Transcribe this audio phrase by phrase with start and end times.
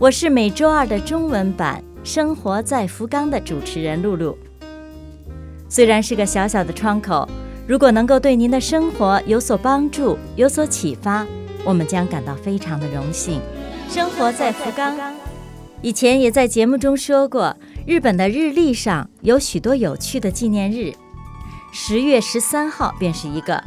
[0.00, 4.38] 我是每周二的中文版《生活在福冈》的主持人露露。
[5.68, 7.28] 虽然是个小小的窗口，
[7.66, 11.26] 如果能够对您的生活有所帮助、有所启发，
[11.64, 13.40] 我们将感到非常的荣幸。
[13.88, 14.96] 生活在福冈，
[15.82, 20.92] 以前也在节目中说过，日本的日历上有许多有趣的纪念日，
[21.72, 23.60] 十月十三号便是一个。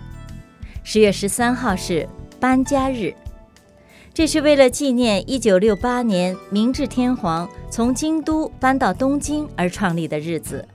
[0.81, 2.07] 十月十三号是
[2.39, 3.13] 搬家日，
[4.13, 10.67] 这是为了纪念一九六八年明治天皇从京都搬到东京而创立的日子。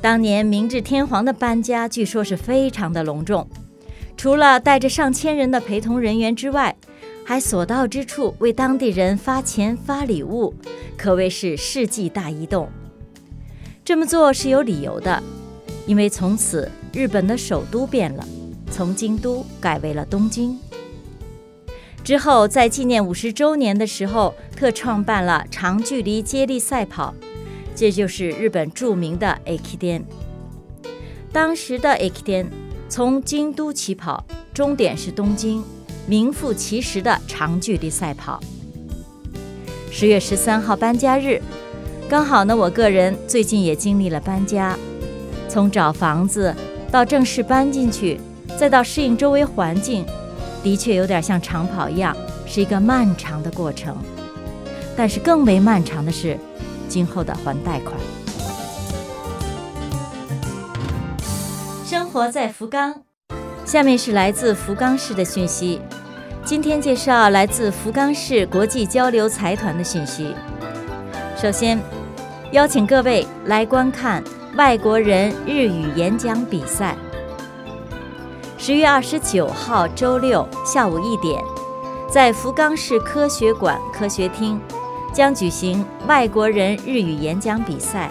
[0.00, 3.44] 当年明治天皇的搬家，据说是非常的隆重，
[4.16, 6.76] 除了带着上千人的陪同人员之外，
[7.24, 10.54] 还所到之处为当地人发钱发礼物，
[10.96, 12.68] 可谓是世纪大移动。
[13.84, 15.20] 这么做是有理由的，
[15.86, 18.24] 因为从此日本的首都变了，
[18.70, 20.56] 从京都改为了东京。
[22.04, 27.14] 之后在纪念五十周年的时候，特创办了长距离接力赛跑。
[27.74, 30.02] 这就是日本著名的 Aki
[31.32, 32.46] 当时的 Aki
[32.88, 35.64] 从京都起跑，终点是东京，
[36.06, 38.40] 名副其实的长距离赛跑。
[39.90, 41.40] 十月十三号搬家日，
[42.08, 44.76] 刚好呢，我个人最近也经历了搬家，
[45.48, 46.54] 从找房子
[46.90, 48.20] 到正式搬进去，
[48.58, 50.04] 再到适应周围环境，
[50.62, 53.96] 的确有点像长跑一样，是一个漫长的过程。
[54.96, 56.38] 但是更为漫长的是。
[56.88, 57.94] 今后的还贷款。
[61.86, 62.94] 生活在福冈，
[63.64, 65.80] 下面是来自福冈市的讯息。
[66.44, 70.34] 今天介绍来自福冈市国际交流财团的讯息。
[71.34, 71.80] 首先，
[72.50, 74.22] 邀请各位来观看
[74.54, 76.94] 外国人日语演讲比赛。
[78.64, 81.42] 十月二十九号周六下午一点，
[82.08, 84.60] 在福冈市科学馆科学厅。
[85.12, 88.08] 将举行外国人日语演讲比赛。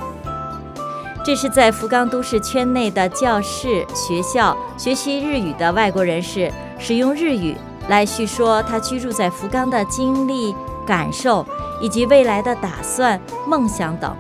[1.24, 7.56] 这是在福冈都市圈内的教室、学校学习日语的外国人士使用日语
[7.88, 10.54] 来叙说他居住在福冈的经历、
[10.86, 11.46] 感受
[11.80, 14.14] 以及未来的打算、梦想等，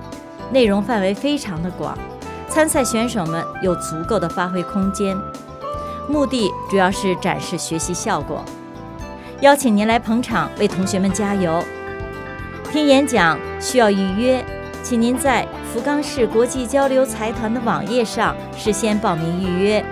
[0.49, 1.93] 内容范围非常的广，
[2.47, 5.17] 参赛选手们有足够的发挥空间。
[6.11, 8.43] 目的主要是展示学习效果，
[9.39, 11.63] 邀请您来捧场，为同学们加油。
[12.69, 14.43] 听演讲需要预约，
[14.83, 19.83] 请您在福冈市国际交流财团的网页上事先报名预约。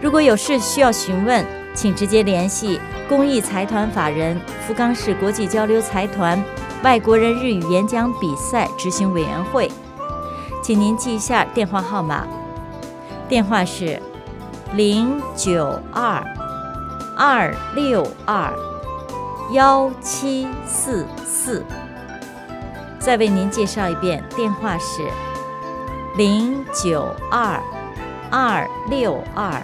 [0.00, 1.44] 如果有事需要询问，
[1.74, 6.42] 请直接联系公益财团法人福冈市国际交流财团
[6.82, 9.70] 外国人日语演讲比赛执行委员会，
[10.62, 12.26] 请您记一下电话号码，
[13.28, 14.00] 电话是
[14.74, 16.24] 零九二
[17.14, 18.50] 二六二
[19.52, 21.62] 幺七四四。
[22.98, 25.02] 再为您介绍一遍，电话是
[26.16, 27.60] 零九二
[28.30, 29.60] 二六二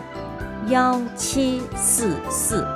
[0.66, 2.66] 幺七四四。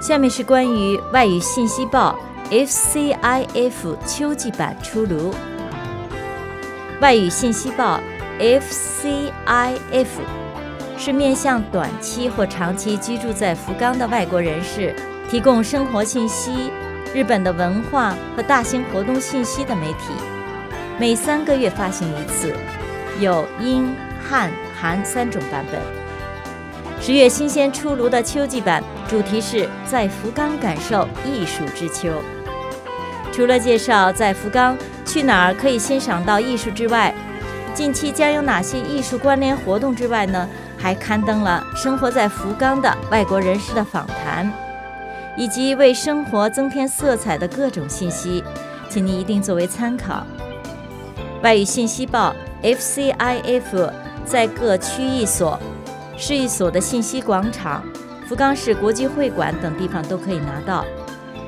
[0.00, 2.16] 下面是关于外语信息报
[2.50, 5.32] FCIF 秋季版出炉。
[7.00, 8.00] 外语信息报
[8.40, 10.06] FCIF
[10.98, 14.94] 是面向短期或长期居住在福冈的外国人士
[15.30, 16.70] 提供生活信息。
[17.14, 20.12] 日本的文化和大型活动信息的媒体，
[20.98, 22.52] 每三个月发行一次，
[23.20, 25.80] 有英、汉、韩三种版本。
[27.00, 32.20] 十月新鲜出炉的秋季版，主题是在福冈感受艺术之秋。
[33.30, 37.14] 除了介绍在福冈去哪儿可以欣赏到艺术之外，
[37.74, 40.48] 近期将有哪些艺术关联活动之外呢？
[40.78, 44.50] 还刊登了生活在福冈的外国人士的访谈。
[45.36, 48.44] 以及为生活增添色彩的各种信息，
[48.88, 50.24] 请您一定作为参考。
[51.42, 52.32] 外语信息报
[52.62, 53.90] FCIF
[54.24, 55.58] 在各区域所、
[56.16, 57.82] 市役所的信息广场、
[58.28, 60.84] 福冈市国际会馆等地方都可以拿到，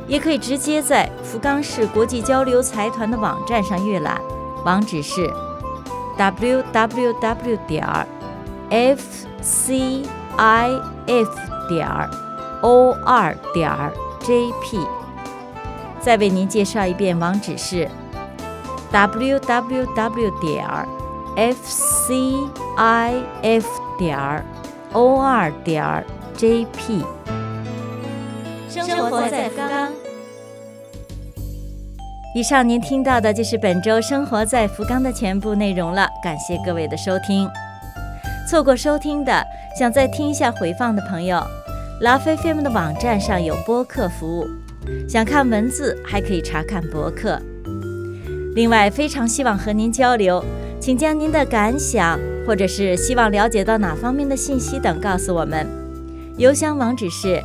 [0.09, 4.21] 也可以直接在福冈市国际交流财团的网站上阅览，
[4.65, 5.31] 网址是
[6.19, 8.07] www 点儿
[8.71, 10.07] fcif
[11.69, 12.27] 点。
[12.63, 14.87] o 二点儿 jp，
[16.01, 17.89] 再为您介绍一遍网址是
[18.91, 20.89] w w w 点儿
[21.37, 22.35] f c
[22.77, 23.67] i f
[23.99, 24.45] 点儿
[24.93, 26.05] o 二点儿
[26.37, 27.05] j p。
[28.69, 30.06] 生活在福冈。
[32.37, 37.49] 以上您听到的就是本周《生活在福冈》的全部内容了，感谢各位的收听。
[38.47, 39.43] 错过收听的，
[39.75, 41.43] 想再听一下回放的朋友，
[42.03, 44.47] 拉菲菲姆的网站上有播客服务。
[45.09, 47.41] 想看文字，还可以查看博客。
[48.55, 50.45] 另外，非常希望和您交流，
[50.79, 55.67] 请将您的感想，或者是希望了解到哪方面的信息等告诉我们。
[56.37, 57.43] 邮箱网址是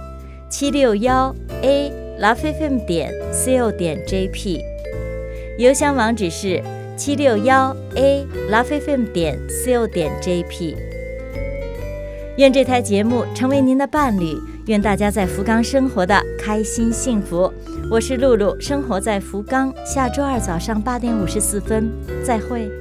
[0.49, 1.89] 七六幺 a
[2.19, 4.70] laughfm 点 co 点 jp。
[5.62, 6.60] 邮箱网址是
[6.98, 10.75] 七六幺 a laughfm 点 co 点 jp。
[12.38, 14.36] 愿这台节目成为您的伴侣。
[14.66, 17.54] 愿大家在福冈生活的开心幸福。
[17.92, 19.72] 我是露露，生活在福冈。
[19.86, 21.92] 下周二早上八点五十四分，
[22.25, 22.81] 再会。